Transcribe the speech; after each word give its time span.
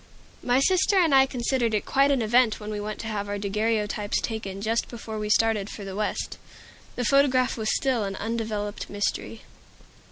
My 0.41 0.59
sister 0.59 0.95
and 0.97 1.13
I 1.13 1.27
considered 1.27 1.75
it 1.75 1.85
quite 1.85 2.09
an 2.09 2.23
event 2.23 2.59
when 2.59 2.71
we 2.71 2.79
went 2.79 2.99
to 3.01 3.07
have 3.07 3.29
our 3.29 3.37
daguerreotypes 3.37 4.19
taken 4.23 4.59
just 4.59 4.87
before 4.87 5.19
we 5.19 5.29
started 5.29 5.69
for 5.69 5.85
the 5.85 5.95
West. 5.95 6.39
The 6.95 7.05
photograph 7.05 7.55
was 7.55 7.69
still 7.75 8.03
an 8.03 8.15
undeveloped 8.15 8.89
mystery. 8.89 9.43